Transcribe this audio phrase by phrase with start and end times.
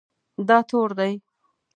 [0.47, 1.13] دا تور دی